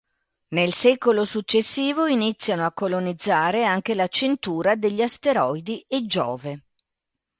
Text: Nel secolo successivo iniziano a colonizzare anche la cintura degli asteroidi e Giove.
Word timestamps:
Nel 0.47 0.73
secolo 0.73 1.23
successivo 1.23 2.07
iniziano 2.07 2.65
a 2.65 2.71
colonizzare 2.71 3.65
anche 3.65 3.93
la 3.93 4.07
cintura 4.07 4.73
degli 4.73 5.03
asteroidi 5.03 5.85
e 5.87 6.07
Giove. 6.07 6.63